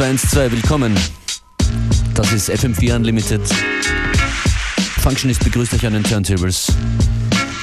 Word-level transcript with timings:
212, 0.00 0.52
willkommen. 0.52 0.98
Das 2.14 2.32
ist 2.32 2.48
FM4 2.48 2.96
Unlimited. 2.96 3.42
Functionist 5.02 5.44
begrüßt 5.44 5.74
euch 5.74 5.84
an 5.84 5.92
den 5.92 6.02
Turntables. 6.02 6.72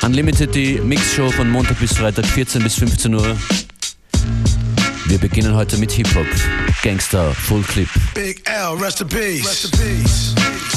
Unlimited, 0.04 0.54
die 0.54 0.80
Mixshow 0.80 1.32
von 1.32 1.50
Montag 1.50 1.80
bis 1.80 1.94
Freitag, 1.94 2.28
14 2.28 2.62
bis 2.62 2.76
15 2.76 3.16
Uhr. 3.16 3.36
Wir 5.08 5.18
beginnen 5.18 5.56
heute 5.56 5.80
mit 5.80 5.92
Hip-Hop. 5.94 6.28
Gangster, 6.84 7.34
Full 7.34 7.64
Clip. 7.64 7.90
Big 8.14 8.48
L, 8.48 8.76
rest 8.76 9.02
in 9.02 9.08
peace. 9.08 9.44
Rest 9.44 9.66
in 9.66 9.72
peace. 9.72 10.77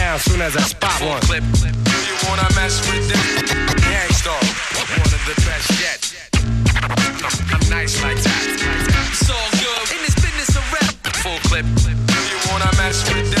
soon 0.21 0.41
as 0.41 0.55
I 0.55 0.61
spot 0.61 1.01
one. 1.01 1.21
Clip. 1.21 1.43
You 1.43 2.15
wanna 2.27 2.47
mess 2.55 2.81
with 2.89 3.07
this? 3.07 3.53
Gang 3.85 4.11
Starr, 4.11 4.43
one 4.97 5.13
of 5.13 5.23
the 5.25 5.35
best 5.45 5.69
yet. 5.79 5.99
I'm 7.53 7.69
nice 7.69 8.01
like 8.01 8.17
that. 8.17 8.43
It's 9.11 9.29
all 9.29 9.49
good 9.51 9.95
in 9.95 10.01
this 10.05 10.15
business 10.15 10.55
of 10.57 10.73
rap. 10.73 11.15
Full 11.23 11.39
clip. 11.49 11.65
You 11.65 12.37
wanna 12.51 12.71
mess 12.77 13.07
with 13.13 13.31
this? 13.31 13.40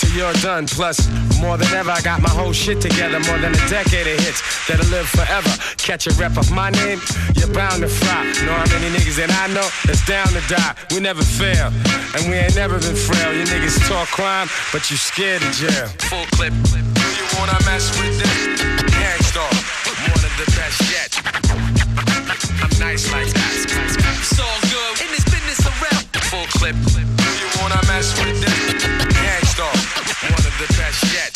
till 0.00 0.12
you're 0.16 0.32
done. 0.44 0.66
Plus, 0.66 1.08
more 1.40 1.56
than 1.56 1.68
ever, 1.74 1.90
I 1.90 2.00
got 2.00 2.20
my 2.20 2.28
whole 2.28 2.52
shit 2.52 2.80
together. 2.80 3.20
More 3.20 3.38
than 3.38 3.52
a 3.54 3.68
decade 3.68 4.06
of 4.06 4.18
hits 4.20 4.40
that'll 4.66 4.86
live 4.90 5.08
forever. 5.08 5.50
Catch 5.76 6.06
a 6.06 6.12
rep 6.14 6.36
of 6.36 6.50
my 6.50 6.70
name, 6.70 7.00
you're 7.36 7.52
bound 7.52 7.82
to 7.82 7.88
fry. 7.88 8.24
Know 8.44 8.52
how 8.52 8.66
many 8.72 8.94
niggas 8.96 9.16
that 9.16 9.30
I 9.30 9.46
know 9.52 9.66
that's 9.84 10.04
down 10.06 10.28
to 10.28 10.42
die. 10.48 10.74
We 10.90 11.00
never 11.00 11.22
fail, 11.22 11.72
and 12.14 12.28
we 12.28 12.34
ain't 12.36 12.56
never 12.56 12.78
been 12.78 12.96
frail. 12.96 13.32
You 13.34 13.44
niggas 13.44 13.78
talk 13.88 14.08
crime, 14.08 14.48
but 14.72 14.90
you 14.90 14.96
scared 14.96 15.42
of 15.42 15.52
jail. 15.52 15.86
Full 16.10 16.26
clip. 16.36 16.52
You 16.52 17.26
wanna 17.38 17.58
mess 17.64 17.90
with 17.98 18.18
this? 18.18 18.62
Gang 18.92 19.22
Starr, 19.22 19.52
one 20.12 20.24
of 20.24 20.34
the 20.40 20.46
best 20.56 20.78
yet. 20.90 21.10
I'm 22.62 22.78
nice 22.78 23.10
like 23.12 23.28
that. 23.32 23.95
The 30.58 30.66
best 30.78 31.04
yet. 31.12 31.35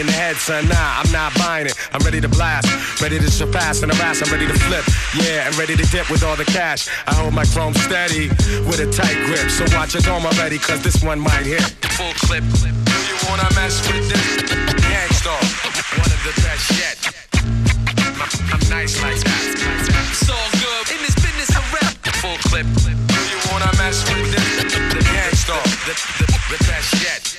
in 0.01 0.07
the 0.07 0.17
head, 0.17 0.35
son. 0.35 0.67
Nah, 0.67 0.99
I'm 0.99 1.11
not 1.13 1.29
buying 1.37 1.67
it. 1.67 1.77
I'm 1.93 2.01
ready 2.01 2.19
to 2.19 2.27
blast. 2.27 2.65
Ready 2.99 3.19
to 3.19 3.29
surpass 3.29 3.83
and 3.83 3.93
harass. 3.93 4.25
I'm 4.25 4.33
ready 4.33 4.47
to 4.47 4.57
flip. 4.65 4.83
Yeah, 5.13 5.45
and 5.45 5.53
ready 5.57 5.77
to 5.77 5.85
dip 5.93 6.09
with 6.09 6.23
all 6.23 6.35
the 6.35 6.45
cash. 6.45 6.89
I 7.05 7.13
hold 7.13 7.33
my 7.33 7.45
chrome 7.53 7.75
steady 7.85 8.29
with 8.65 8.81
a 8.81 8.89
tight 8.89 9.13
grip. 9.29 9.45
So 9.53 9.63
watch 9.77 9.93
your 9.93 10.01
dome 10.01 10.25
already, 10.25 10.57
cause 10.57 10.81
this 10.81 11.03
one 11.05 11.19
might 11.19 11.45
hit. 11.45 11.61
Full 11.93 12.13
clip. 12.25 12.41
Do 12.41 12.97
you 13.05 13.17
wanna 13.29 13.45
mess 13.53 13.77
with 13.85 14.09
this? 14.09 14.25
Gang 14.89 15.11
Starr, 15.13 15.37
one 16.01 16.09
of 16.09 16.21
the 16.25 16.33
best 16.41 16.65
yet. 16.81 16.97
I'm 18.49 18.63
nice 18.73 18.97
like 19.05 19.21
that. 19.21 19.41
It's 20.09 20.29
all 20.33 20.49
good 20.57 20.85
in 20.97 20.99
this 21.05 21.15
business 21.21 21.53
of 21.53 21.63
rap. 21.77 21.93
Full 22.25 22.41
clip. 22.49 22.65
Do 22.73 23.21
you 23.29 23.39
wanna 23.53 23.69
mess 23.77 24.01
with 24.09 24.33
this? 24.33 24.73
The 24.97 25.01
Gang 25.13 25.35
Starr, 25.37 25.61
the, 25.85 25.93
the, 26.17 26.25
the 26.25 26.59
best 26.65 26.89
yet. 27.05 27.30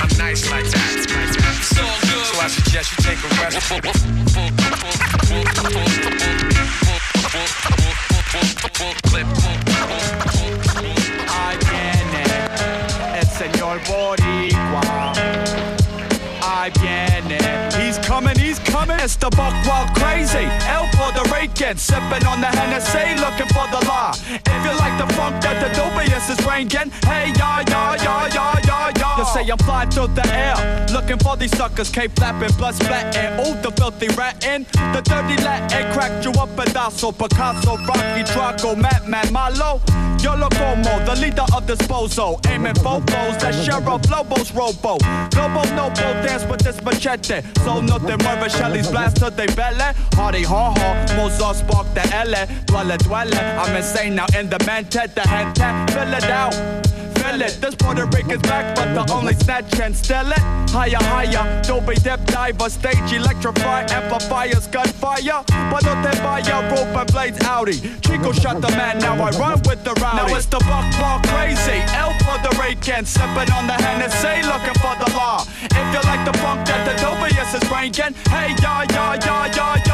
I'm 0.00 0.08
nice 0.18 0.50
like 0.50 0.64
that. 0.70 0.88
So 1.62 1.82
good. 2.06 2.26
So 2.26 2.40
I 2.40 2.48
suggest 2.48 2.90
you 2.92 2.98
take 3.04 3.18
a 3.18 3.28
rest. 3.42 3.58
Ahí 11.28 11.56
viene 11.70 12.22
el 13.18 13.26
señor 13.26 13.80
Boricua. 13.88 15.12
Ahí 16.42 16.70
viene. 16.80 17.38
He's 17.76 17.98
coming, 18.06 18.38
he's 18.38 18.58
coming. 18.60 18.98
It's 19.00 19.16
the 19.16 19.30
buck 19.30 19.54
wild 19.66 19.94
crazy. 19.94 20.46
Puerto 21.18 21.34
Rican 21.34 21.76
sipping 21.76 22.26
on 22.26 22.40
the 22.40 22.46
Hennessy, 22.46 23.20
looking 23.20 23.48
for 23.48 23.66
the 23.68 23.84
law. 23.86 24.12
If 24.12 24.64
you 24.64 24.78
like 24.78 24.96
the 24.98 25.12
funk 25.14 25.42
that 25.42 25.58
the 25.58 25.68
dubious 25.74 26.30
is 26.30 26.38
bringing, 26.46 26.90
hey 27.04 27.32
ya 27.36 27.62
ya 27.68 27.94
ya 27.94 28.26
ya 28.26 28.54
ya 28.64 28.92
ya. 28.96 29.18
You 29.18 29.24
say 29.24 29.48
I'm 29.50 29.58
flying 29.58 29.90
through 29.90 30.14
the 30.14 30.26
air, 30.32 30.86
looking 30.92 31.18
for 31.18 31.36
these 31.36 31.56
suckers, 31.56 31.90
Cape 31.90 32.12
flapping, 32.14 32.54
blood 32.56 32.74
splatting. 32.74 33.34
Ooh, 33.40 33.60
the 33.62 33.72
filthy 33.72 34.08
ratting, 34.14 34.66
the 34.94 35.02
dirty 35.02 35.42
Latin 35.42 35.92
cracked 35.92 36.24
you 36.24 36.30
up 36.40 36.50
pedazo. 36.50 37.10
Picasso, 37.10 37.76
Rocky, 37.78 38.22
Draco, 38.32 38.76
Madman, 38.76 39.32
Malo. 39.32 39.80
Yo 40.20 40.34
lo 40.34 40.48
como, 40.50 40.98
the 41.04 41.14
leader 41.20 41.46
of 41.54 41.66
disposal. 41.66 42.40
Aiming 42.48 42.74
fofos, 42.74 43.38
that 43.40 43.54
sheriff 43.54 44.10
Lobos 44.10 44.52
Robo. 44.52 44.98
Globo 45.30 45.62
Noble 45.74 46.12
dance 46.26 46.44
with 46.44 46.60
this 46.60 46.82
machete. 46.82 47.42
So 47.64 47.80
no 47.80 47.98
te 47.98 48.16
mueve, 48.16 48.50
Shelly's 48.50 48.90
blast 48.90 49.16
to 49.18 49.30
they 49.30 49.46
belly. 49.46 49.94
Hardy 50.14 50.42
ha 50.42 50.72
ha, 50.72 51.06
Mozart 51.16 51.56
spark 51.56 51.86
the 51.94 52.02
L. 52.14 52.32
Dwelle, 52.66 52.96
dwelle. 52.98 53.58
I'm 53.58 53.76
insane 53.76 54.14
now 54.14 54.26
in 54.38 54.48
the 54.48 54.58
mente, 54.66 55.06
the 55.14 55.22
gente. 55.28 55.92
Fill 55.92 56.14
it 56.14 56.24
out. 56.30 56.54
Feel 57.18 57.42
it, 57.42 57.58
this 57.60 57.74
Puerto 57.74 58.06
Rican's 58.06 58.42
back, 58.42 58.76
but 58.76 58.94
the 58.94 59.12
only 59.12 59.34
snatch 59.34 59.70
can 59.72 59.92
steal 59.92 60.30
it. 60.30 60.38
Higher, 60.70 61.02
higher, 61.02 61.62
Dolby 61.62 61.96
dip 61.96 62.24
diver, 62.26 62.70
stage 62.70 63.12
electrify, 63.12 63.82
amplifiers, 63.90 64.66
gunfire. 64.68 65.42
But 65.70 65.82
no 65.84 65.94
te 66.02 66.16
vaya, 66.22 66.70
rope 66.70 66.96
and 66.96 67.12
blades 67.12 67.40
Audi. 67.44 67.80
Chico 68.00 68.32
shot 68.32 68.60
the 68.60 68.70
man, 68.70 68.98
now 68.98 69.14
I 69.14 69.30
run 69.30 69.60
with 69.66 69.82
the 69.82 69.94
rowdy. 70.00 70.16
Now 70.16 70.36
it's 70.36 70.46
the 70.46 70.60
buck 70.60 70.86
ball 71.00 71.18
crazy, 71.26 71.82
El 71.98 72.14
Puerto 72.22 72.54
Rican, 72.60 73.04
sipping 73.04 73.50
on 73.52 73.66
the 73.66 73.74
Hennessy, 73.74 74.46
looking 74.46 74.78
for 74.78 74.94
the 75.02 75.10
law. 75.16 75.44
If 75.62 75.86
you 75.92 76.00
like 76.08 76.24
the 76.24 76.36
funk 76.38 76.66
that 76.68 76.86
the 76.86 76.94
Dolby 77.02 77.34
is 77.34 77.52
bringing, 77.68 78.14
hey, 78.30 78.54
ya, 78.62 78.86
ya, 78.90 79.18
ya, 79.24 79.46
ya, 79.56 79.76
ya. 79.86 79.87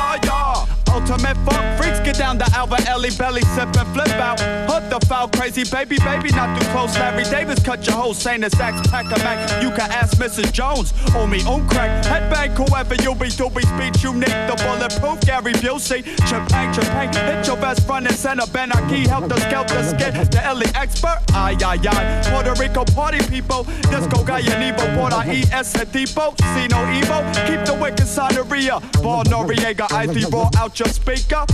Ultimate 0.95 1.37
fuck 1.45 1.74
get 2.05 2.19
down 2.19 2.39
to 2.39 2.45
Albert 2.55 2.87
Ellie 2.87 3.11
belly 3.17 3.41
sip 3.57 3.75
and 3.77 3.89
flip 3.95 4.09
out. 4.21 4.39
Hook 4.69 4.85
the 4.91 5.05
foul 5.07 5.29
crazy 5.29 5.65
baby, 5.65 5.97
baby, 5.99 6.31
not 6.31 6.61
too 6.61 6.67
close. 6.69 6.95
Larry 6.99 7.25
Davis 7.25 7.61
cut 7.63 7.85
your 7.87 7.97
whole 7.97 8.15
Saint 8.15 8.45
Sax 8.53 8.87
pack 8.89 9.07
a 9.07 9.19
Mac. 9.25 9.63
You 9.63 9.71
can 9.71 9.91
ask 9.91 10.19
Mrs. 10.19 10.53
Jones, 10.53 10.93
or 11.17 11.27
me 11.27 11.43
on 11.45 11.67
crack. 11.69 12.05
Headbang, 12.05 12.57
whoever 12.57 12.95
you 12.97 13.15
be, 13.15 13.31
do 13.31 13.49
be 13.49 13.63
speech, 13.63 14.05
need 14.05 14.37
the 14.49 14.55
bulletproof 14.63 15.21
Gary 15.23 15.55
Busey. 15.55 16.05
Champagne, 16.29 16.73
champagne, 16.75 17.13
hit 17.13 17.47
your 17.47 17.57
best 17.57 17.87
friend 17.87 18.07
and 18.07 18.17
center. 18.17 18.47
Ben 18.53 18.71
Aki, 18.73 19.09
help 19.09 19.29
the 19.29 19.41
skelter. 19.41 19.83
The 19.83 20.41
Ellie 20.45 20.67
expert, 20.75 21.19
ay, 21.33 21.57
ay, 21.65 21.79
ay. 21.89 22.23
Puerto 22.31 22.53
Rico 22.61 22.85
party 22.85 23.19
people, 23.29 23.65
disco 23.91 24.23
guy 24.25 24.41
and 24.41 24.77
Evo, 24.77 24.85
Port 24.97 25.13
IES, 25.13 25.73
Hedipo, 25.73 26.37
see 26.53 26.69
no 26.69 26.85
Evo. 26.99 27.25
Keep 27.47 27.65
the 27.65 27.75
wicked 27.81 28.07
Santeria. 28.07 28.81
Ball 29.03 29.25
Noriega, 29.25 29.91
ID 29.93 30.27
roll 30.31 30.51
out 30.57 30.79
your 30.79 30.89
speaker. 30.89 31.45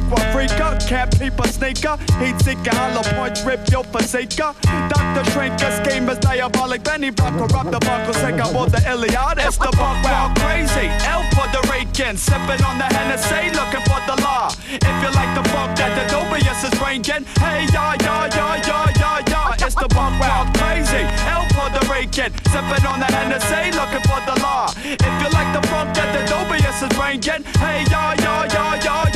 Boricua 0.00 0.32
freaker, 0.32 0.88
can't 0.88 1.10
keep 1.18 1.38
a 1.38 1.48
sneaker. 1.48 1.96
Heat 2.18 2.38
seeker, 2.40 2.74
hollow 2.74 3.02
points, 3.14 3.42
rip 3.44 3.60
your 3.70 3.84
forsaker. 3.84 4.54
Dr. 4.62 5.30
Shrinker, 5.30 5.70
scheme 5.84 6.08
is 6.08 6.18
diabolic. 6.18 6.84
Benny 6.84 7.10
Block, 7.10 7.34
corrupt 7.34 7.70
the 7.70 7.80
buckle, 7.80 8.14
second 8.14 8.46
for 8.52 8.66
the 8.66 8.80
Iliad. 8.88 9.38
It's 9.38 9.56
the 9.58 9.72
buck 9.76 10.02
wild 10.04 10.38
crazy. 10.38 10.88
El 11.06 11.22
Puerto 11.34 11.60
Rican, 11.72 12.16
sipping 12.16 12.62
on 12.64 12.78
the 12.78 12.84
Hennessy, 12.84 13.50
looking 13.54 13.84
for 13.86 14.00
the 14.06 14.20
law. 14.22 14.50
If 14.68 14.96
you 15.02 15.10
like 15.14 15.32
the 15.34 15.44
funk 15.50 15.76
that 15.78 15.92
the 15.98 16.04
Dubious 16.12 16.62
is 16.64 16.74
ringing, 16.80 17.24
hey, 17.42 17.66
ya, 17.72 17.96
ya, 18.00 18.28
ya, 18.30 18.54
ya, 18.66 18.80
ya, 18.98 19.12
ya. 19.26 19.54
It's 19.58 19.74
the 19.74 19.88
buck 19.88 20.14
wild 20.20 20.54
crazy. 20.54 21.04
El 21.26 21.44
Puerto 21.54 21.82
Rican, 21.90 22.30
sipping 22.52 22.86
on 22.86 23.00
the 23.00 23.10
Hennessy, 23.10 23.72
looking 23.74 24.04
for 24.06 24.20
the 24.26 24.36
law. 24.42 24.70
If 24.78 25.14
you 25.22 25.28
like 25.34 25.50
the 25.52 25.66
funk 25.68 25.94
that 25.94 26.10
the 26.14 26.22
Dubious 26.30 26.82
is 26.82 26.94
ringing, 26.98 27.42
hey, 27.58 27.84
ya, 27.90 28.14
ya, 28.22 28.46
ya, 28.46 28.74
ya. 28.84 29.07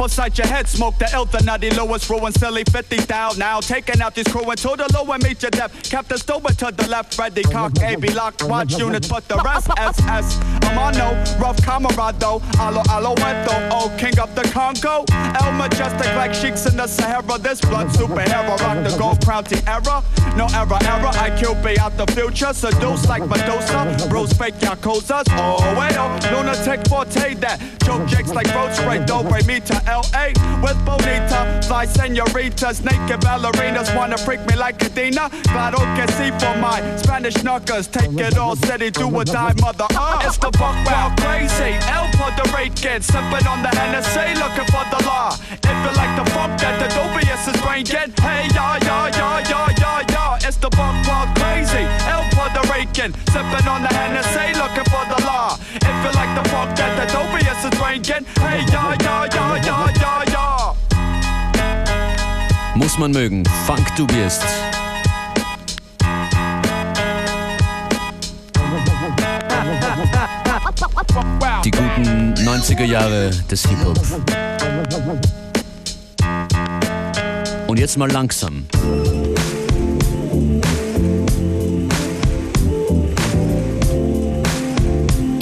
Slap 0.00 0.06
upside 0.06 0.38
your 0.38 0.46
head, 0.46 0.66
smoke 0.66 0.98
the 0.98 1.12
elder 1.12 1.44
nutty 1.44 1.68
lowest 1.70 2.08
ruin 2.08 2.32
silly 2.32 2.64
50 2.64 3.00
thou 3.00 3.32
now 3.36 3.60
taking 3.60 4.00
out 4.00 4.14
this 4.14 4.26
crew 4.28 4.48
until 4.48 4.74
the 4.74 4.90
low 4.94 5.12
and 5.12 5.22
meet 5.22 5.42
your 5.42 5.50
depth 5.50 5.90
Captain 5.90 6.16
Stober 6.16 6.56
to 6.56 6.74
the 6.74 6.88
left 6.88 7.18
ready 7.18 7.42
cock 7.42 7.78
AB 7.82 8.08
lock 8.14 8.34
watch 8.44 8.78
units 8.78 9.08
but 9.08 9.28
the 9.28 9.36
rest 9.44 9.68
SS 9.76 10.38
I'm 10.62 10.78
on 10.78 10.94
no 10.94 11.10
rough 11.38 11.58
camarado 11.58 12.40
alo 12.58 12.82
alo 12.88 13.14
ento 13.16 13.68
oh 13.72 13.94
king 13.98 14.18
of 14.18 14.34
the 14.34 14.42
Congo. 14.50 15.04
El 15.42 15.52
majestic 15.52 16.14
like 16.16 16.32
sheiks 16.32 16.66
in 16.66 16.76
the 16.76 16.86
Sahara. 16.86 17.38
This 17.38 17.60
blood 17.60 17.88
superhero 17.88 18.56
rock 18.60 18.84
the 18.84 18.96
gold 18.98 19.24
crown 19.24 19.44
to 19.44 19.56
era. 19.68 20.02
No 20.36 20.46
error 20.54 20.78
error 20.86 21.12
IQ 21.28 21.62
be 21.64 21.78
out 21.78 21.96
the 21.96 22.06
future. 22.12 22.52
Seduce 22.52 23.06
like 23.08 23.26
Medusa 23.28 24.08
bros 24.08 24.32
fake 24.32 24.54
Yakuzas 24.60 25.24
oh 25.30 25.58
wait 25.78 25.96
oh 25.98 26.08
lunatic 26.32 26.86
forte 26.88 27.34
that 27.34 27.60
Joke 27.84 28.06
jakes 28.08 28.32
like 28.32 28.52
road 28.54 28.72
spray. 28.72 28.98
Dobre 29.00 29.44
me 29.46 29.60
to 29.60 29.89
LA 29.90 30.30
with 30.62 30.78
Bonita 30.86 31.60
fly 31.66 31.84
senoritas 31.84 32.84
naked 32.84 33.20
ballerinas 33.26 33.94
wanna 33.96 34.16
freak 34.16 34.40
me 34.46 34.54
like 34.54 34.80
Adina? 34.84 35.28
Claro 35.50 35.78
que 35.96 36.06
see 36.14 36.30
for 36.38 36.54
my 36.58 36.78
Spanish 36.96 37.42
knuckers 37.42 37.88
take 37.88 38.12
it 38.18 38.38
all 38.38 38.54
steady 38.54 38.90
do 38.90 39.06
or 39.12 39.24
die 39.24 39.54
mother 39.60 39.86
uh. 39.96 40.22
it's 40.24 40.38
the 40.38 40.50
buck 40.58 40.76
wild 40.86 41.18
crazy. 41.20 41.72
El 41.90 42.06
Puerto 42.16 42.44
Rican 42.56 43.02
sipping 43.02 43.46
on 43.48 43.62
the 43.62 43.72
Hennessy 43.78 44.38
looking 44.38 44.68
for 44.70 44.84
the 44.94 45.04
law. 45.06 45.34
If 45.50 45.76
you 45.84 45.92
like 46.00 46.14
the 46.14 46.30
funk 46.30 46.60
that 46.60 46.78
the 46.78 46.88
dubious 46.94 47.42
is 47.50 47.60
bringing 47.62 48.10
hey 48.22 48.46
ya 48.54 48.78
ya 48.86 49.10
ya 49.18 49.38
ya 49.50 49.62
ya 49.80 49.92
ya 50.08 50.19
it's 50.50 50.58
the 50.58 50.70
buck 50.70 50.96
wild 51.06 51.30
crazy 51.38 51.86
El 52.10 52.24
Puerto 52.34 52.60
Rican 52.74 53.14
sipping 53.30 53.68
on 53.70 53.82
the 53.86 53.92
Hennessy 53.94 54.50
looking 54.58 54.86
for 54.90 55.04
the 55.06 55.22
law 55.24 55.56
if 55.76 55.96
you 56.02 56.10
like 56.18 56.32
the 56.34 56.42
funk 56.50 56.74
that 56.74 56.92
the 56.98 57.06
dubious 57.14 57.60
is 57.62 57.74
bringing 57.78 58.24
hey 58.42 58.58
ya 58.74 58.84
ya 59.06 59.16
ya 59.36 59.46
ya 59.68 59.76
ya 60.02 60.12
ya 60.34 60.46
Muss 62.74 62.98
man 62.98 63.12
mögen. 63.12 63.44
Funk 63.66 63.94
du 63.96 64.06
bist. 64.06 64.42
Die 71.64 71.70
guten 71.70 72.34
90er 72.34 72.84
Jahre 72.84 73.30
des 73.50 73.62
Hip-Hop. 73.68 73.98
Und 77.66 77.78
jetzt 77.78 77.98
mal 77.98 78.10
langsam. 78.10 78.66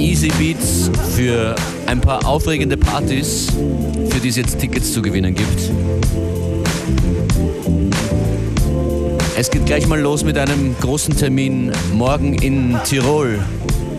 Easy 0.09 0.33
Beats 0.39 0.91
für 1.15 1.55
ein 1.85 2.01
paar 2.01 2.27
aufregende 2.27 2.79
Partys, 2.79 3.49
für 4.09 4.19
die 4.19 4.31
es 4.31 4.37
jetzt 4.37 4.59
Tickets 4.59 4.95
zu 4.95 5.03
gewinnen 5.03 5.35
gibt. 5.35 5.71
Es 9.37 9.51
geht 9.51 9.67
gleich 9.67 9.87
mal 9.87 10.01
los 10.01 10.25
mit 10.25 10.39
einem 10.39 10.75
großen 10.81 11.15
Termin 11.15 11.73
morgen 11.93 12.33
in 12.37 12.79
Tirol. 12.85 13.39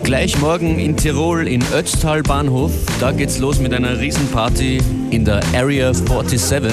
Gleich 0.02 0.36
morgen 0.40 0.80
in 0.80 0.96
Tirol 0.96 1.46
in 1.46 1.62
Ötztal 1.72 2.24
Bahnhof. 2.24 2.72
Da 2.98 3.12
geht's 3.12 3.38
los 3.38 3.60
mit 3.60 3.72
einer 3.72 4.00
Riesenparty 4.00 4.78
in 5.12 5.24
der 5.24 5.42
Area 5.54 5.94
47. 5.94 6.72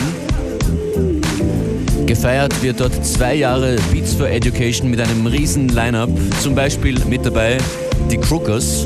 Gefeiert 2.07 2.63
wird 2.63 2.79
dort 2.79 3.05
zwei 3.05 3.35
Jahre 3.35 3.75
Beats 3.91 4.15
for 4.15 4.27
Education 4.27 4.89
mit 4.89 4.99
einem 4.99 5.27
riesen 5.27 5.69
Line-Up. 5.69 6.09
Zum 6.41 6.55
Beispiel 6.55 6.97
mit 7.07 7.23
dabei 7.23 7.59
die 8.09 8.17
Crookers. 8.17 8.83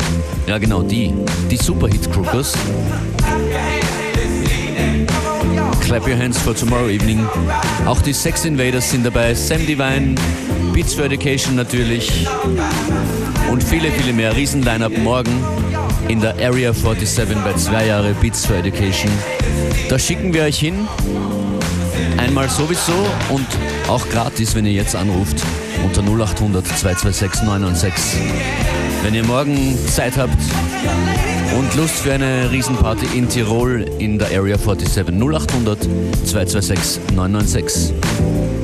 Ja 0.48 0.58
genau, 0.58 0.82
die. 0.82 1.14
Die 1.50 1.58
Superhit 1.58 2.12
Crookers. 2.12 2.54
Clap 5.82 6.08
Your 6.08 6.18
Hands 6.18 6.38
for 6.38 6.56
Tomorrow 6.56 6.88
Evening. 6.90 7.26
Auch 7.86 8.02
die 8.02 8.14
Sex 8.14 8.46
Invaders 8.46 8.92
sind 8.92 9.06
dabei, 9.06 9.34
Sam 9.34 9.66
Divine, 9.66 10.16
Beats 10.74 10.94
for 10.94 11.06
Education 11.06 11.56
natürlich 11.56 12.26
und 13.52 13.64
viele, 13.64 13.92
viele 13.92 14.14
mehr. 14.14 14.36
Riesen-Line-Up 14.36 14.98
morgen 15.00 15.32
in 16.08 16.22
der 16.22 16.36
Area 16.36 16.74
47 16.74 17.38
bei 17.44 17.54
zwei 17.56 17.88
Jahre 17.88 18.14
Beats 18.22 18.46
for 18.46 18.56
Education. 18.56 19.12
Da 19.90 20.00
schicken 20.00 20.34
wir 20.34 20.44
euch 20.44 20.60
hin. 20.60 20.88
Einmal 22.18 22.50
sowieso 22.50 22.94
und 23.30 23.48
auch 23.88 24.08
gratis, 24.10 24.56
wenn 24.56 24.66
ihr 24.66 24.74
jetzt 24.74 24.96
anruft 24.96 25.42
unter 25.84 26.02
0800 26.02 26.66
226 26.66 27.44
996. 27.44 28.22
Wenn 29.04 29.14
ihr 29.16 29.26
morgen 29.26 29.78
Zeit 29.88 30.18
habt 30.18 30.38
und 31.58 31.76
Lust 31.76 31.96
für 31.96 32.14
eine 32.14 32.52
Riesenparty 32.52 33.18
in 33.18 33.28
Tirol 33.28 33.86
in 34.00 34.20
der 34.20 34.28
Area 34.28 34.58
47 34.58 35.14
0800 35.14 35.80
226 36.26 37.02
996. 37.16 38.61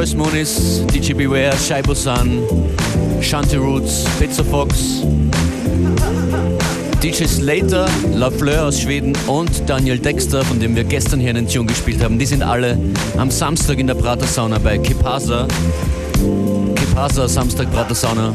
Joyce 0.00 0.16
Moonis, 0.16 0.82
DJ 0.94 1.12
Beware, 1.12 1.52
Shaibo 1.58 1.94
San, 1.94 2.40
Shanti 3.20 3.56
Roots, 3.56 4.06
Pizza 4.18 4.42
Fox, 4.42 5.02
DJ 7.02 7.26
Slater, 7.26 7.86
La 8.14 8.30
Fleur 8.30 8.64
aus 8.64 8.80
Schweden 8.80 9.12
und 9.26 9.50
Daniel 9.68 9.98
Dexter, 9.98 10.42
von 10.42 10.58
dem 10.58 10.74
wir 10.74 10.84
gestern 10.84 11.20
hier 11.20 11.28
einen 11.28 11.46
Tune 11.46 11.66
gespielt 11.66 12.02
haben. 12.02 12.18
Die 12.18 12.24
sind 12.24 12.42
alle 12.42 12.78
am 13.18 13.30
Samstag 13.30 13.78
in 13.78 13.88
der 13.88 13.94
Prater 13.94 14.24
Sauna 14.26 14.56
bei 14.58 14.78
Kipasa. 14.78 15.46
Kipasa, 16.76 17.28
Samstag 17.28 17.70
Prater 17.70 17.94
Sauna. 17.94 18.32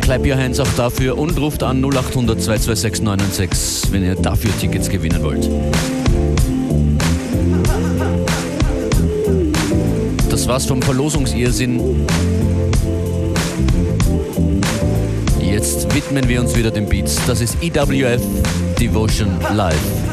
Clap 0.00 0.24
Your 0.24 0.38
Hands 0.38 0.58
auch 0.58 0.74
dafür 0.74 1.18
und 1.18 1.38
ruft 1.38 1.62
an 1.62 1.84
0800 1.84 2.40
226 2.40 3.02
996, 3.02 3.92
wenn 3.92 4.04
ihr 4.04 4.14
dafür 4.14 4.56
Tickets 4.58 4.88
gewinnen 4.88 5.22
wollt. 5.22 5.50
Das 10.44 10.50
war's 10.50 10.66
vom 10.66 10.82
Verlosungsirrsinn. 10.82 12.04
Jetzt 15.40 15.94
widmen 15.94 16.28
wir 16.28 16.42
uns 16.42 16.54
wieder 16.54 16.70
den 16.70 16.86
Beats. 16.86 17.18
Das 17.26 17.40
ist 17.40 17.56
EWF 17.62 18.20
Devotion 18.78 19.38
Live. 19.54 20.03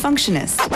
Functionist. 0.00 0.69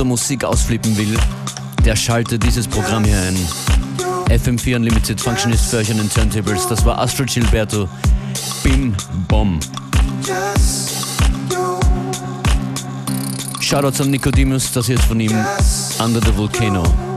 Zu 0.00 0.04
guter 0.04 0.08
Musik 0.08 0.44
ausflippen 0.44 0.96
will, 0.96 1.18
der 1.84 1.94
schaltet 1.94 2.42
dieses 2.42 2.66
Programm 2.66 3.04
hier 3.04 3.18
ein. 3.18 3.36
FM4 4.30 4.76
Unlimited 4.76 5.20
Functionist 5.20 5.74
an 5.74 5.84
den 5.84 6.08
Turntables. 6.08 6.66
Das 6.68 6.82
war 6.86 6.98
Astro 6.98 7.24
Gilberto. 7.26 7.86
Bim 8.62 8.94
Bom. 9.28 9.60
Shoutouts 13.60 14.00
an 14.00 14.10
Nicodemus, 14.10 14.72
das 14.72 14.86
hier 14.86 14.96
ist 14.96 15.04
von 15.04 15.20
ihm. 15.20 15.36
Under 15.98 16.20
the 16.24 16.34
Volcano. 16.34 17.09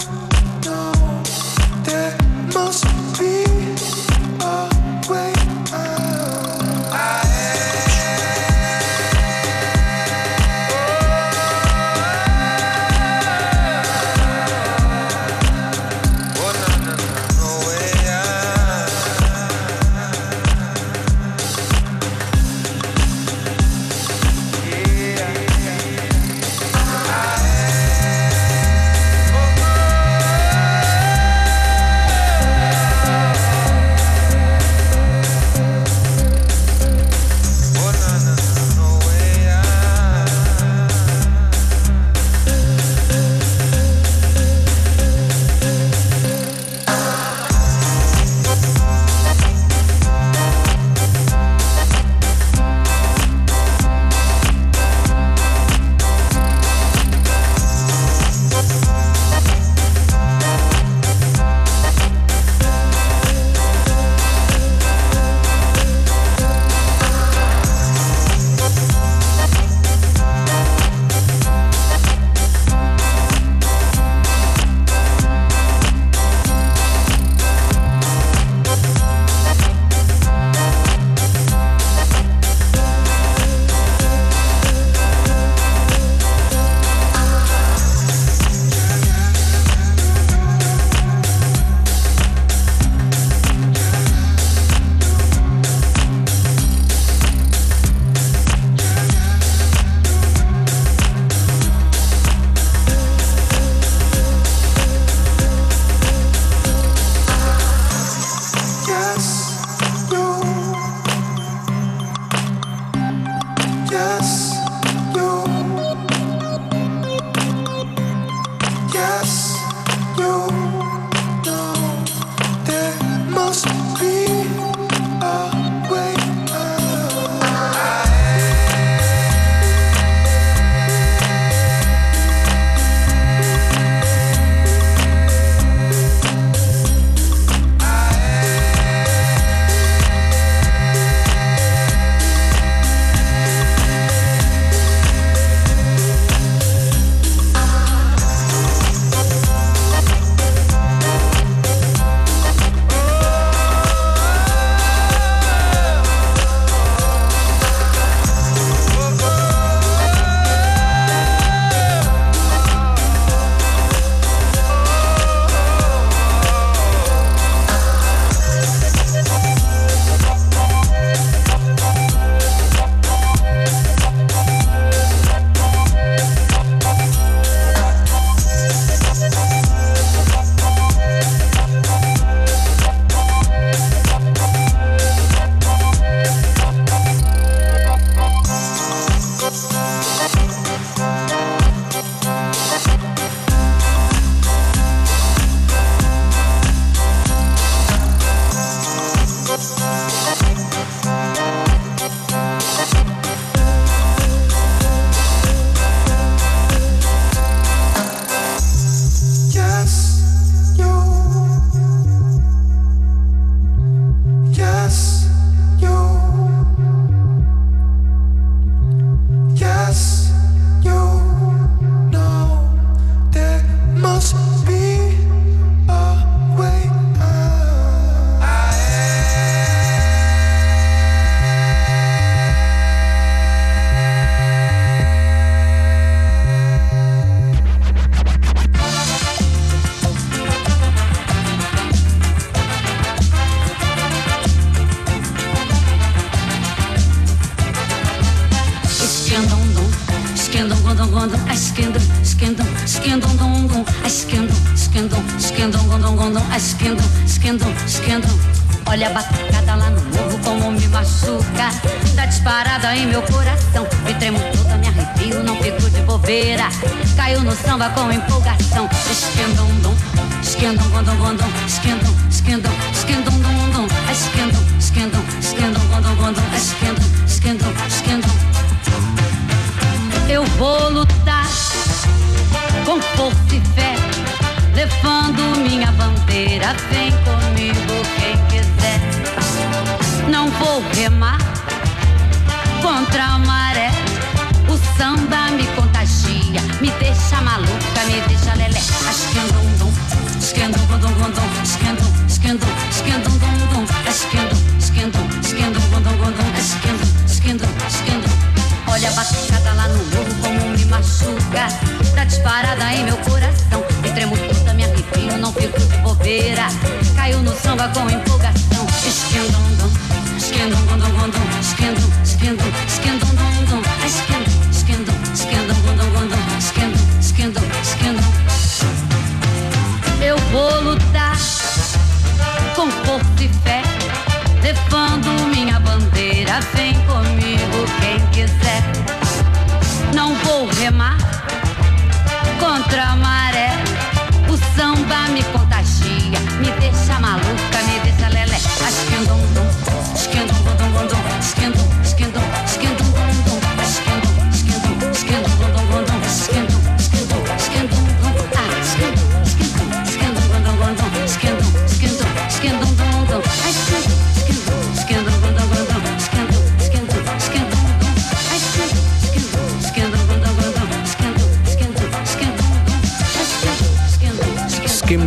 Não 315.43 315.51
fico 315.51 315.77
de 315.77 315.97
bobeira. 315.97 316.67
Caiu 317.15 317.39
no 317.41 317.51
samba 317.51 317.89
com 317.89 318.09
empolgação. 318.09 318.87
Esquendum, 319.05 319.75
dum, 319.77 320.37
esquendum, 320.37 320.85
gondum, 320.85 321.11
gondum, 321.19 321.59
esquendum, 321.59 322.09
esquendum, 322.23 322.55
dum, 322.55 323.65
dum. 323.65 323.81
Esquendum, 324.05 324.07
esquendum, 324.07 324.42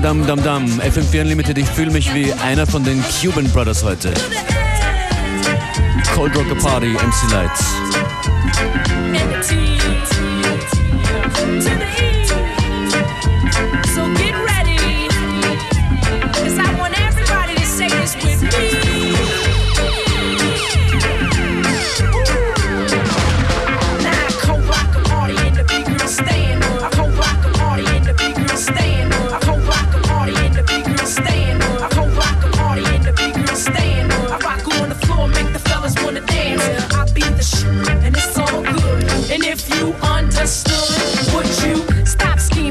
Dam 0.06 0.24
Dam 0.24 0.40
Dam, 0.40 0.64
FM4 0.82 1.22
Unlimited, 1.22 1.58
ich 1.58 1.66
fühle 1.66 1.90
mich 1.90 2.14
wie 2.14 2.32
einer 2.34 2.64
von 2.64 2.84
den 2.84 3.02
Cuban 3.20 3.44
Brothers 3.50 3.82
heute. 3.82 4.14
Cold 6.14 6.36
Rocker 6.36 6.54
Party, 6.54 6.92
MC 6.92 7.32
Lights. 7.32 8.05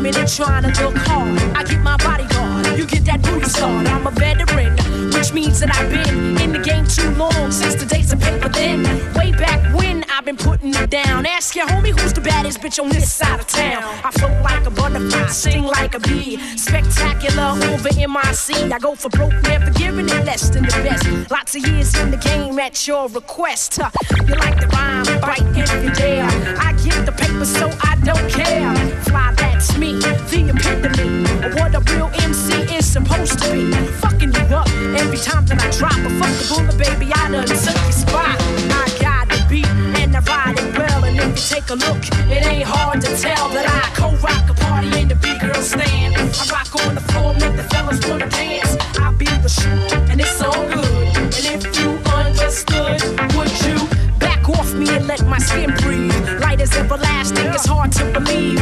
Scheming 0.05 0.19
and 0.19 0.29
trying 0.29 0.73
to 0.73 0.83
look 0.85 0.97
hard? 0.97 1.39
I 1.55 1.63
get 1.63 1.81
my 1.81 1.97
bodyguard, 1.97 2.77
you 2.77 2.85
get 2.85 3.05
that 3.05 3.21
booty 3.21 3.49
start. 3.49 3.87
I'm 3.87 4.07
a 4.07 4.11
veteran, 4.11 4.73
which 5.13 5.33
means 5.33 5.59
that 5.59 5.75
I've 5.75 5.89
been 5.89 6.39
in 6.41 6.51
the 6.53 6.59
game 6.59 6.85
too 6.85 7.09
long 7.11 7.51
since 7.51 7.75
the 7.75 7.85
days 7.85 8.13
of 8.13 8.19
paper 8.19 8.49
thin. 8.49 8.83
Way 9.13 9.31
back 9.31 9.61
when 9.75 10.03
I've 10.09 10.25
been 10.25 10.37
putting 10.37 10.73
it 10.73 10.89
down. 10.89 11.25
Ask 11.25 11.55
your 11.55 11.67
homie 11.67 11.97
who's 11.97 12.13
the 12.13 12.21
baddest 12.21 12.61
bitch 12.61 12.81
on 12.81 12.89
this 12.89 13.11
side 13.11 13.39
of 13.39 13.47
town. 13.47 13.83
I 14.03 14.11
float 14.11 14.41
like 14.43 14.65
a 14.65 14.69
butterfly, 14.69 15.27
sting 15.27 15.63
like 15.63 15.95
a 15.95 15.99
bee. 15.99 16.37
Spectacular 16.57 17.57
over 17.73 17.89
MIC. 17.95 18.71
I 18.71 18.79
go 18.79 18.95
for 18.95 19.09
broke, 19.09 19.33
never 19.43 19.71
giving 19.71 20.05
it 20.05 20.25
less 20.25 20.49
than 20.49 20.63
the 20.63 20.81
best. 20.83 21.31
Lots 21.31 21.55
of 21.55 21.67
years 21.67 21.95
in 21.99 22.11
the 22.11 22.17
game 22.17 22.59
at 22.59 22.87
your 22.87 23.07
request. 23.09 23.79
Huh, 23.81 23.89
You 24.27 24.35
like 24.35 24.59
the 24.59 24.67
rhyme, 24.67 25.05
bite 25.21 25.41
every 25.57 25.91
day. 25.91 26.21
I 26.21 26.73
get 26.83 27.05
the 27.05 27.11
paper, 27.11 27.45
so 27.45 27.69
I 27.81 27.95
don't 28.03 28.29
care. 28.29 28.75
Fly, 29.03 29.44
that's 29.65 29.77
me, 29.79 29.93
the 29.93 30.13
epitome 30.49 31.45
of 31.45 31.55
what 31.55 31.73
a 31.73 31.79
real 31.93 32.09
MC 32.21 32.53
is 32.75 32.85
supposed 32.85 33.39
to 33.39 33.51
be. 33.51 33.71
Fucking 34.01 34.33
you 34.33 34.55
up 34.55 34.67
every 34.99 35.17
time 35.17 35.45
that 35.47 35.61
I 35.61 35.69
drop 35.71 35.97
a 35.97 36.09
fucking 36.19 36.47
bullet, 36.49 36.77
baby. 36.77 37.11
I 37.13 37.31
done 37.31 37.45
took 37.45 37.63
your 37.65 37.91
spot. 37.91 38.37
I 38.39 38.85
got 38.99 39.29
the 39.29 39.45
beat 39.49 39.67
and 40.01 40.15
I 40.15 40.19
ride 40.21 40.59
it 40.59 40.77
well. 40.77 41.05
And 41.05 41.17
if 41.17 41.29
you 41.29 41.55
take 41.55 41.69
a 41.69 41.75
look, 41.75 42.01
it 42.29 42.45
ain't 42.45 42.67
hard 42.67 43.01
to 43.01 43.11
tell 43.17 43.49
that 43.49 43.65
I 43.65 43.85
co-rock 43.95 44.49
a 44.49 44.53
party 44.53 45.01
in 45.01 45.07
the 45.07 45.15
big 45.15 45.39
girl 45.39 45.61
stand. 45.61 46.15
I 46.15 46.45
rock 46.51 46.71
on 46.85 46.95
the 46.95 47.01
floor, 47.01 47.33
make 47.33 47.55
the 47.55 47.63
fellas 47.71 47.99
wanna 48.07 48.29
dance. 48.29 48.75
I 48.99 49.11
be 49.13 49.25
the 49.25 49.49
shit, 49.49 49.93
and 50.09 50.19
it's 50.19 50.41
all 50.41 50.63
good. 50.69 50.85
And 51.17 51.45
if 51.57 51.63
you 51.79 51.89
understood, 52.13 53.01
would 53.35 53.53
you 53.65 53.77
back 54.19 54.47
off 54.49 54.73
me 54.73 54.89
and 54.89 55.07
let 55.07 55.25
my 55.25 55.39
skin 55.39 55.73
breathe? 55.81 56.13
Light 56.41 56.61
as 56.61 56.75
everlasting, 56.75 57.47
it's 57.47 57.65
hard 57.65 57.91
to 57.93 58.05
believe. 58.11 58.59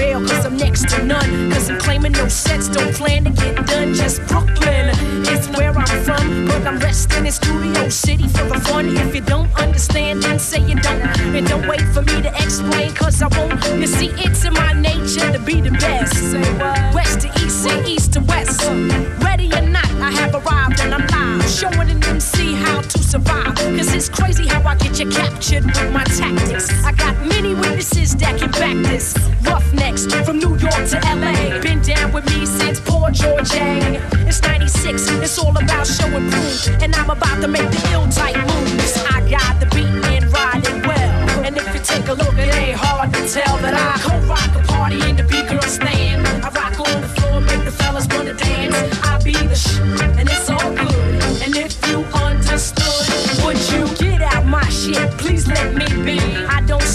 Cause 0.00 0.46
I'm 0.46 0.56
next 0.56 0.88
to 0.90 1.04
none. 1.04 1.50
Cause 1.52 1.70
I'm 1.70 1.78
claiming 1.78 2.12
no 2.12 2.28
sets, 2.28 2.68
don't 2.68 2.94
plan 2.94 3.24
to 3.24 3.30
get 3.30 3.66
done. 3.66 3.94
Just 3.94 4.26
Brooklyn 4.26 4.88
is 5.28 5.48
where 5.56 5.72
I'm 5.76 6.04
from. 6.04 6.46
But 6.46 6.66
I'm 6.66 6.78
resting 6.78 7.26
in 7.26 7.32
Studio 7.32 7.88
City 7.88 8.26
for 8.28 8.44
the 8.44 8.60
fun. 8.60 8.88
If 8.96 9.14
you 9.14 9.20
don't 9.20 9.52
understand, 9.60 10.22
then 10.22 10.38
say 10.38 10.60
you 10.60 10.76
don't. 10.76 11.02
And 11.36 11.46
don't 11.46 11.66
wait 11.68 11.82
for 11.94 12.02
me 12.02 12.22
to 12.22 12.32
explain, 12.42 12.94
cause 12.94 13.22
I 13.22 13.28
won't. 13.36 13.62
You 13.80 13.86
see, 13.86 14.10
it's 14.16 14.44
in 14.44 14.54
my 14.54 14.72
nature 14.72 15.30
to 15.32 15.38
be 15.38 15.60
the 15.60 15.72
best. 15.72 16.34
West 16.94 17.20
to 17.20 17.28
east 17.44 17.66
and 17.66 17.86
east 17.86 18.12
to 18.14 18.20
west. 18.20 18.60
Ready 19.22 19.52
or 19.52 19.62
not, 19.62 19.89
I 20.10 20.12
have 20.22 20.34
arrived 20.34 20.80
and 20.80 20.92
I'm 20.92 21.06
live. 21.06 21.48
Showing 21.48 21.88
an 21.88 22.02
MC 22.02 22.54
how 22.54 22.80
to 22.80 22.98
survive. 22.98 23.54
Cause 23.54 23.94
it's 23.94 24.08
crazy 24.08 24.48
how 24.48 24.60
I 24.66 24.74
get 24.74 24.98
you 24.98 25.08
captured 25.08 25.64
with 25.64 25.92
my 25.92 26.02
tactics. 26.02 26.66
I 26.84 26.90
got 26.92 27.14
many 27.26 27.54
witnesses 27.54 28.16
that 28.16 28.36
can 28.36 28.50
back 28.50 28.74
this. 28.90 29.14
Roughnecks 29.42 30.06
from 30.24 30.38
New 30.38 30.56
York 30.58 30.82
to 30.90 30.98
LA. 31.14 31.60
Been 31.60 31.80
down 31.82 32.12
with 32.12 32.26
me 32.26 32.44
since 32.44 32.80
poor 32.80 33.12
George 33.12 33.54
A. 33.54 34.02
It's 34.26 34.42
96, 34.42 35.10
it's 35.22 35.38
all 35.38 35.56
about 35.56 35.86
showing 35.86 36.28
proof. 36.28 36.82
And 36.82 36.92
I'm 36.96 37.10
about 37.10 37.40
to 37.42 37.46
make 37.46 37.70
the 37.70 37.90
ill 37.92 38.08
type 38.08 38.36
moves. 38.36 38.98
I 39.14 39.22
got 39.30 39.60
the 39.60 39.66
beat 39.66 39.94
and 40.10 40.24
ride 40.32 40.66
it 40.66 40.86
well. 40.86 41.44
And 41.46 41.56
if 41.56 41.72
you 41.72 41.80
take 41.84 42.08
a 42.08 42.14
look, 42.14 42.34
it 42.34 42.52
ain't 42.52 42.76
hard 42.76 43.14
to 43.14 43.28
tell 43.28 43.58
that 43.58 43.74
I 43.74 44.00
cold 44.02 44.24
rock 44.24 44.50
a 44.58 44.66
party 44.66 45.08
in 45.08 45.14
the 45.14 45.22
big 45.22 45.39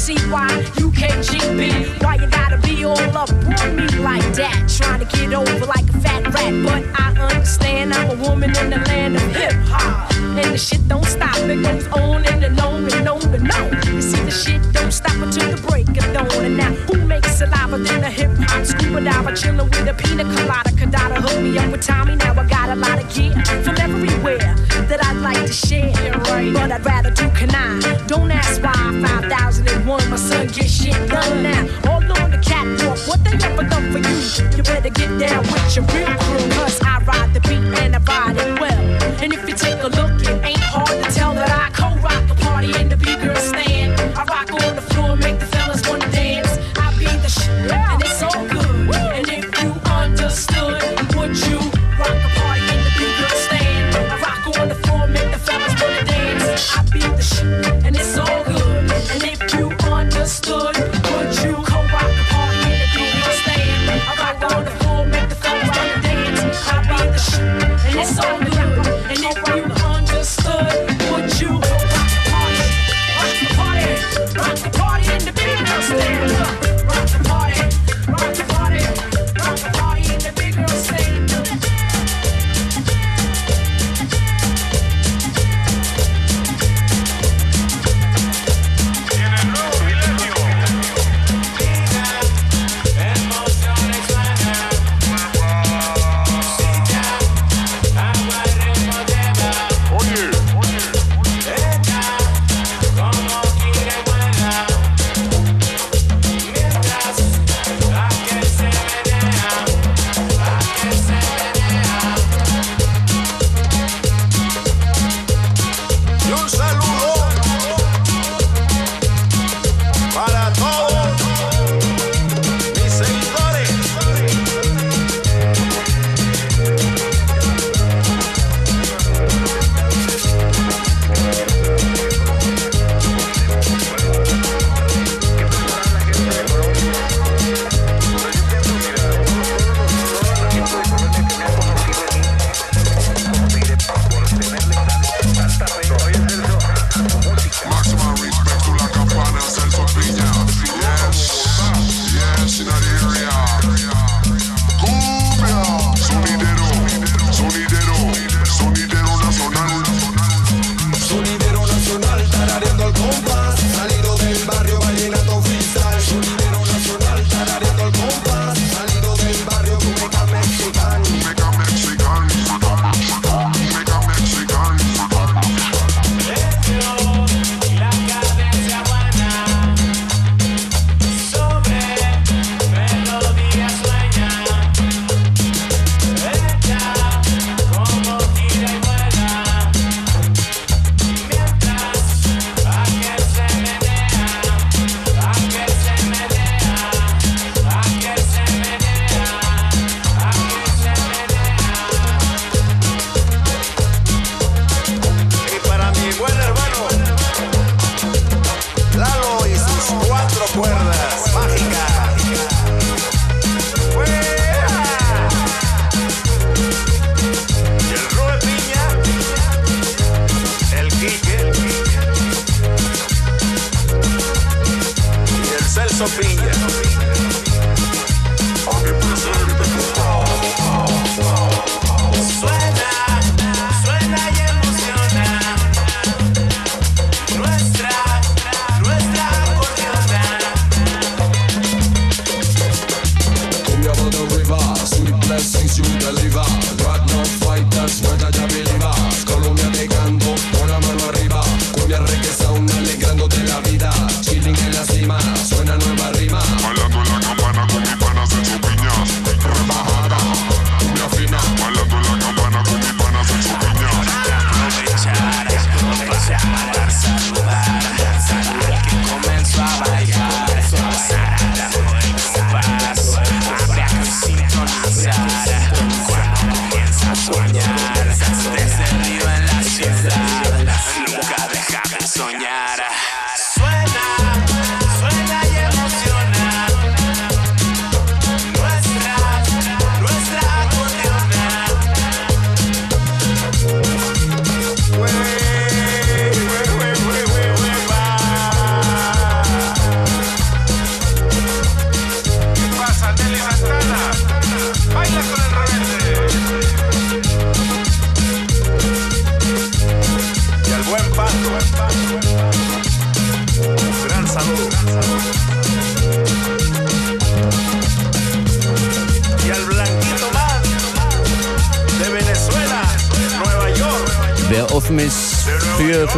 understood, 0.10 0.32
would 0.32 0.68
you 0.68 0.92
get 0.92 1.12
out 1.12 1.26
my 1.26 1.32
shit? 1.32 1.36
Please 1.36 1.36
let 1.36 1.56
me 1.56 1.66
be. 1.66 1.66
I 1.66 1.68
don't 1.68 1.76
see 1.76 1.76
why 1.76 1.86
UKGB. 1.88 2.04
Why 2.04 2.16
you 2.16 2.28
gotta 2.28 2.58
be 2.58 2.86
all 2.86 3.18
up 3.18 3.30
on 3.32 3.76
me 3.76 3.88
like 4.00 4.34
that? 4.36 4.68
Trying 4.68 5.00
to 5.00 5.18
get 5.18 5.34
over 5.34 5.66
like 5.66 5.90
a 5.90 6.00
fat 6.00 6.34
rat, 6.34 6.54
but 6.64 6.84
I 7.00 7.34
understand 7.34 7.94
I'm 7.94 8.12
a 8.12 8.30
woman 8.30 8.56
in 8.58 8.70
the 8.70 8.78
land 8.78 9.16
of 9.16 9.22
hip 9.36 9.54
hop. 9.66 10.12
And 10.14 10.54
the 10.54 10.58
shit 10.58 10.88
don't 10.88 11.06
stop, 11.06 11.38
it 11.38 11.62
goes 11.64 11.88
on 11.88 12.26
and, 12.26 12.44
and 12.44 12.60
on 12.60 12.92
and 12.94 13.08
on 13.08 13.34
and 13.34 13.52
on. 13.52 13.94
You 13.94 14.02
see, 14.02 14.22
the 14.22 14.32
shit 14.32 14.62
don't 14.74 14.92
stop 14.92 15.16
until 15.16 15.56
the 15.56 15.62
break 15.68 15.88
of 15.88 16.14
dawn. 16.14 16.46
And 16.46 16.58
now, 16.58 16.74
who 16.88 16.98
makes 17.06 17.38
saliva 17.38 17.78
than 17.78 18.04
a 18.04 18.10
hip 18.10 18.32
hop 18.40 18.66
scuba 18.66 19.02
diver? 19.02 19.32
Chillin' 19.32 19.70
with 19.70 19.88
a 19.88 19.94
pina 19.94 20.24
colada, 20.24 20.72
cadada. 20.72 21.22
Hook 21.22 21.42
me 21.42 21.58
up 21.58 21.72
with 21.72 21.82
Tommy, 21.82 22.16
now 22.16 22.34
I 22.34 22.48
got 22.48 22.70
a 22.70 22.76
lot 22.76 23.02
of 23.02 23.08
gear 23.14 23.34
from 23.64 23.76
everywhere 23.80 24.56
that 24.90 25.00
I'd 25.04 25.18
like 25.18 25.46
to 25.46 25.54
share. 25.54 25.94
But 26.54 26.72
I'd 26.72 26.86
rather 26.86 27.12
do 27.12 27.30
canine. 27.30 27.85
Don't 28.08 28.30
ask 28.30 28.62
why 28.62 28.72
5001, 29.02 30.10
my 30.10 30.16
son 30.16 30.48
get 30.48 30.70
shit 30.70 30.94
done 31.10 31.44
now. 31.44 31.68
All 31.90 32.04
on 32.22 32.30
the 32.30 32.38
catwalk, 32.38 33.00
what 33.08 33.24
they 33.24 33.34
ever 33.46 33.64
done 33.64 33.92
for 33.92 33.98
you? 33.98 34.16
You 34.56 34.64
better 34.64 34.90
get 34.90 35.10
down 35.18 35.42
with 35.42 35.76
your 35.76 35.86
real 35.86 36.14
crew, 36.26 36.50
cause 36.52 36.80
I 36.84 37.02
ride 37.04 37.34
the 37.34 37.40
beat 37.42 37.66
and 37.82 37.96
I 37.96 38.00
ride 38.00 38.38
it 38.38 38.60
well. 38.62 38.84
And 39.24 39.34
if 39.34 39.48
you 39.50 39.56
take 39.56 39.82
a 39.82 39.88
look, 39.88 40.15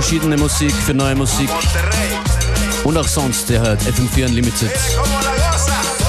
verschiedene 0.08 0.38
Musik, 0.38 0.72
für 0.72 0.94
neue 0.94 1.16
Musik 1.16 1.50
und 2.86 2.96
auch 2.96 3.08
sonst, 3.08 3.50
der 3.50 3.60
hört 3.60 3.82
FM4 3.82 4.28
Unlimited. 4.28 4.72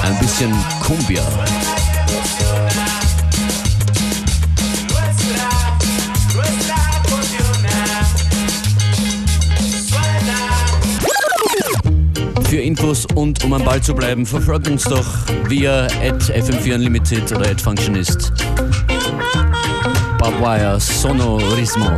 Ein 0.01 0.17
bisschen 0.19 0.55
Cumbia. 0.81 1.21
Für 12.47 12.55
Infos 12.55 13.05
und 13.15 13.43
um 13.43 13.51
am 13.51 13.65
Ball 13.65 13.81
zu 13.81 13.93
bleiben, 13.93 14.25
verfolgt 14.25 14.69
uns 14.69 14.85
doch 14.85 15.05
via 15.49 15.87
FM4 15.87 16.75
Unlimited 16.75 17.29
oder 17.33 17.57
Functionist. 17.57 18.31
Barbwire 20.17 20.79
Sonorismo. 20.79 21.91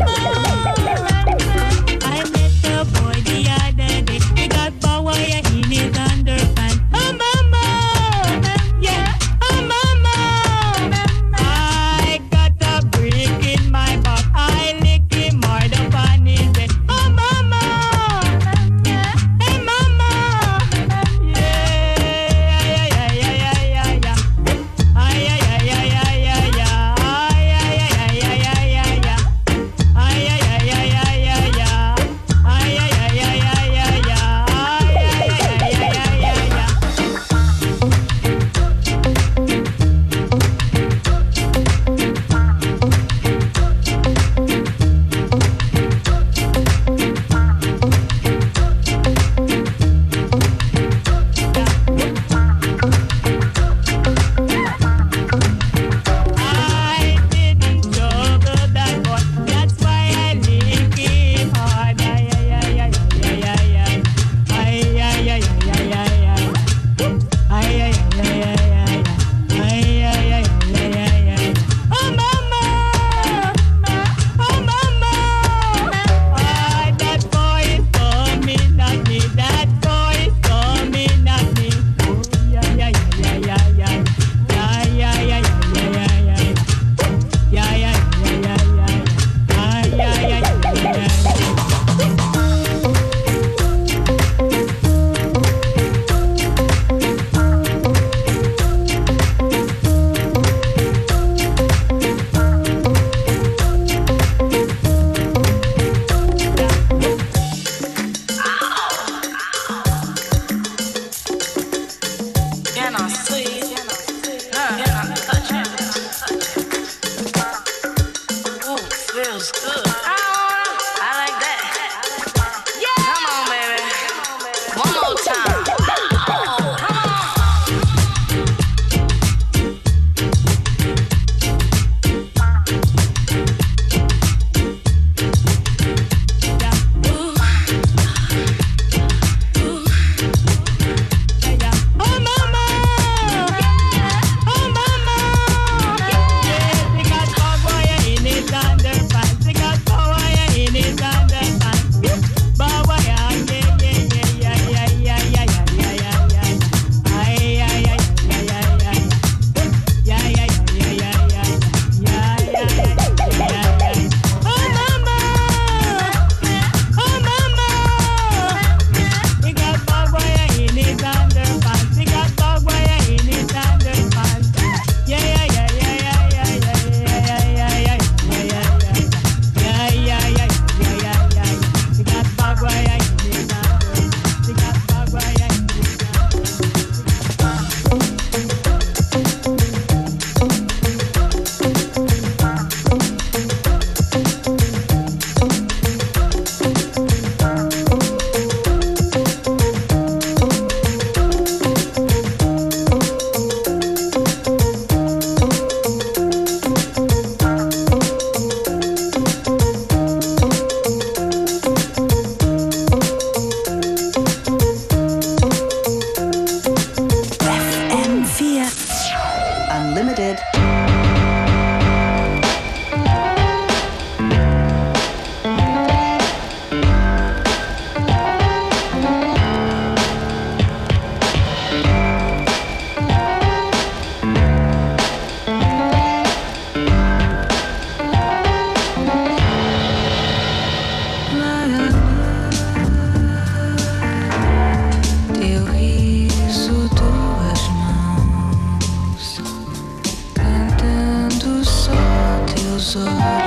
so 252.92 253.41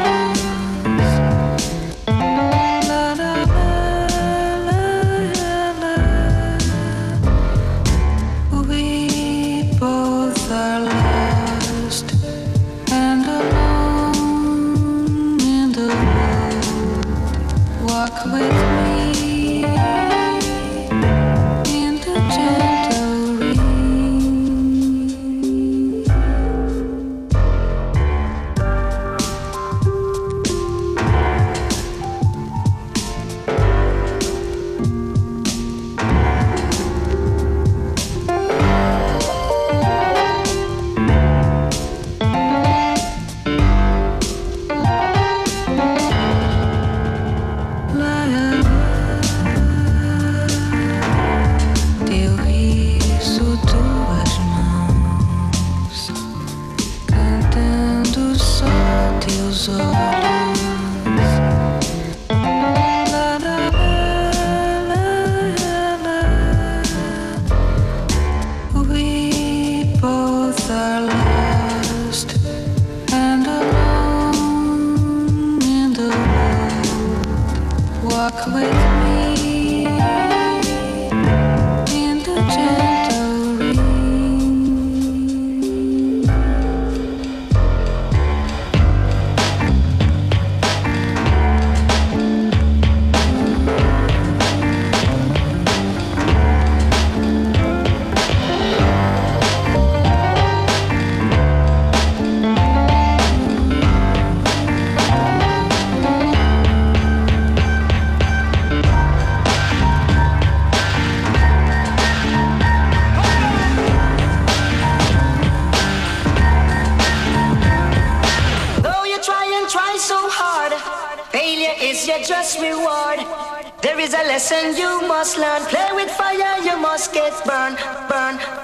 You 124.72 125.06
must 125.06 125.36
learn. 125.36 125.60
Play 125.66 125.90
with 125.92 126.10
fire, 126.12 126.64
you 126.64 126.78
must 126.78 127.12
get 127.12 127.34
burned, 127.44 127.76
burned. 128.08 128.63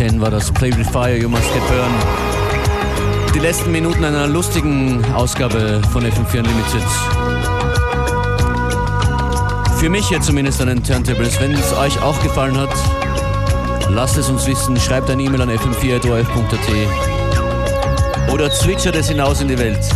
2010 0.00 0.20
war 0.22 0.30
das 0.30 0.50
Play 0.52 0.74
with 0.78 0.88
Fire, 0.88 1.14
You 1.14 1.28
Must 1.28 1.52
Get 1.52 1.62
Burned. 1.68 1.92
Die 3.34 3.38
letzten 3.38 3.70
Minuten 3.70 4.02
einer 4.02 4.26
lustigen 4.26 5.04
Ausgabe 5.12 5.82
von 5.92 6.02
FM4 6.02 6.38
Unlimited. 6.38 6.82
Für 9.78 9.90
mich 9.90 10.08
hier 10.08 10.22
zumindest 10.22 10.58
an 10.62 10.68
den 10.68 10.82
Turntables. 10.82 11.38
Wenn 11.38 11.52
es 11.52 11.74
euch 11.74 12.02
auch 12.02 12.18
gefallen 12.22 12.56
hat, 12.56 12.70
lasst 13.90 14.16
es 14.16 14.30
uns 14.30 14.46
wissen. 14.46 14.78
Schreibt 14.78 15.10
eine 15.10 15.22
E-Mail 15.22 15.42
an 15.42 15.50
fm4.orf.at 15.50 16.58
oder 18.32 18.50
zwitschert 18.50 18.96
es 18.96 19.08
hinaus 19.08 19.42
in 19.42 19.48
die 19.48 19.58
Welt. 19.58 19.86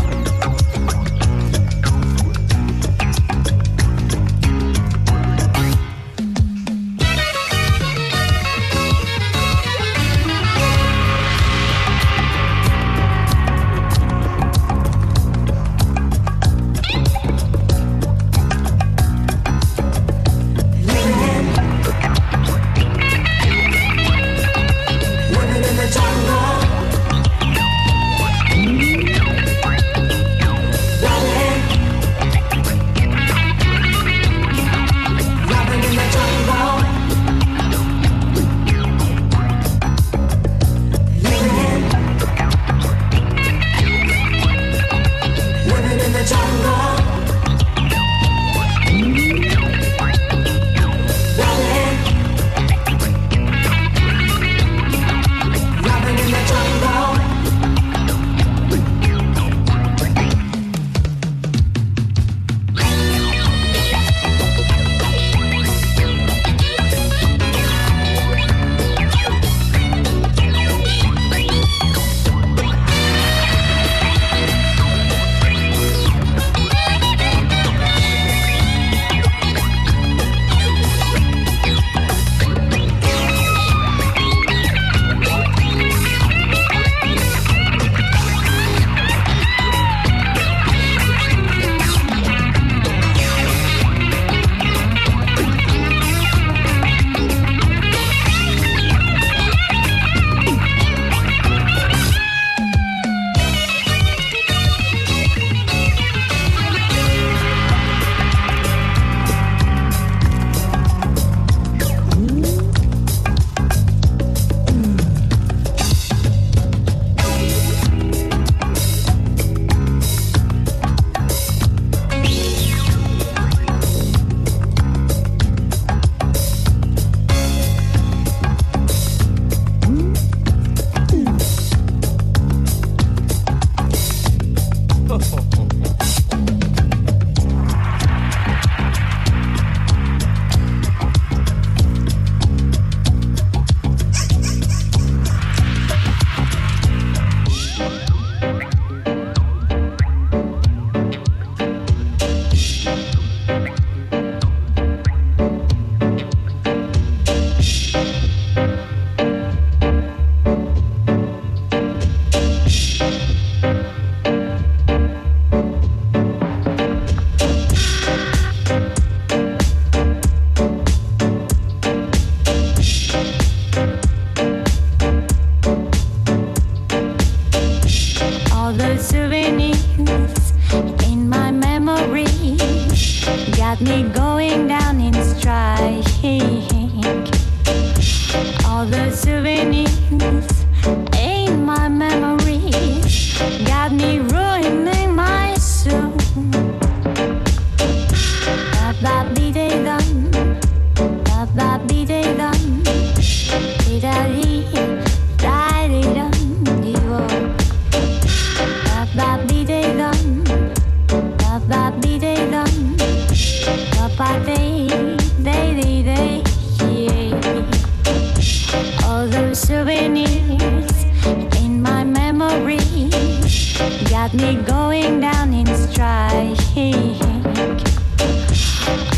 going 224.52 225.20
down 225.20 225.54
in. 225.54 225.64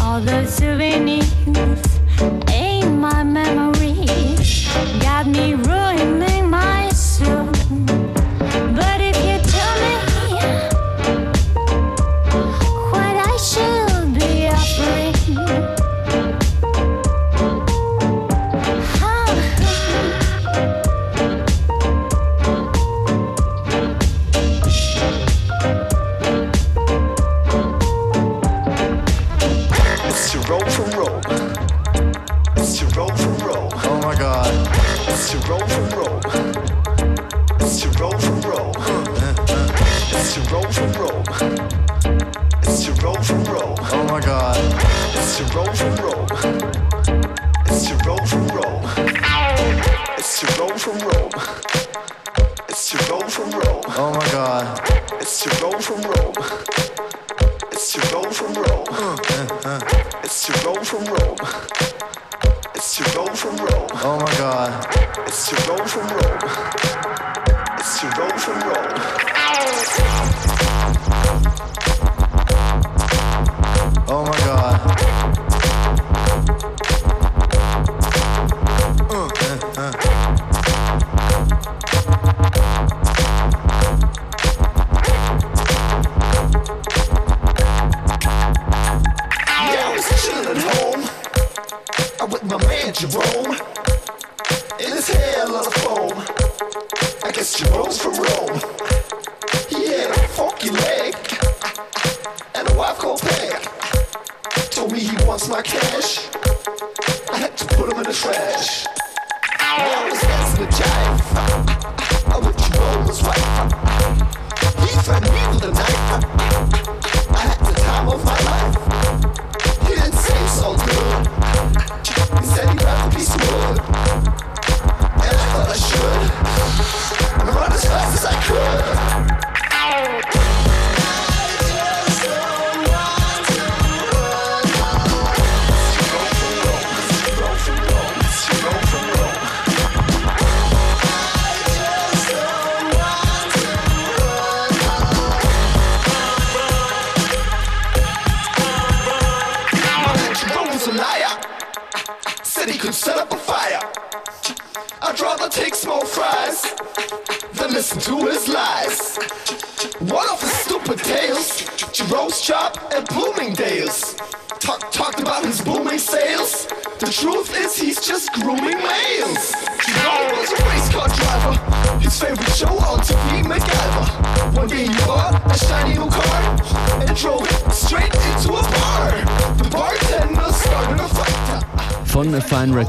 All 0.00 0.20
those 0.20 0.54
souvenirs 0.54 1.32
in 2.52 3.00
my 3.00 3.24
memory 3.24 4.06
got 5.00 5.26
me 5.26 5.54
ruined. 5.54 5.85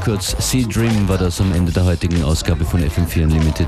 Records. 0.08 0.34
Sea 0.38 0.66
Dream 0.66 1.06
war 1.06 1.18
das 1.18 1.38
am 1.38 1.52
Ende 1.52 1.70
der 1.70 1.84
heutigen 1.84 2.24
Ausgabe 2.24 2.64
von 2.64 2.80
FM4 2.82 3.24
Unlimited 3.24 3.66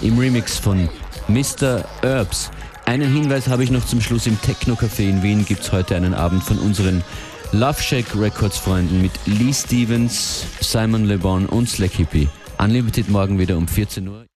im 0.00 0.18
Remix 0.18 0.58
von 0.58 0.88
Mr. 1.28 1.84
Herbs. 2.00 2.50
Einen 2.86 3.12
Hinweis 3.12 3.46
habe 3.46 3.62
ich 3.62 3.70
noch 3.70 3.84
zum 3.84 4.00
Schluss. 4.00 4.26
Im 4.26 4.40
Techno-Café 4.40 5.02
in 5.02 5.22
Wien 5.22 5.44
gibt 5.44 5.60
es 5.60 5.70
heute 5.70 5.94
einen 5.94 6.14
Abend 6.14 6.42
von 6.44 6.58
unseren 6.58 7.04
Love 7.52 7.82
Shack 7.82 8.06
Records 8.18 8.56
Freunden 8.56 9.02
mit 9.02 9.12
Lee 9.26 9.52
Stevens, 9.52 10.46
Simon 10.60 11.04
LeBon 11.04 11.44
und 11.44 11.68
Slack 11.68 11.92
Hippie. 11.92 12.26
Unlimited 12.56 13.10
morgen 13.10 13.38
wieder 13.38 13.58
um 13.58 13.68
14 13.68 14.08
Uhr. 14.08 14.24